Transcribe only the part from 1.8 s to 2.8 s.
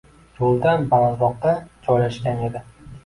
joylashgan edi.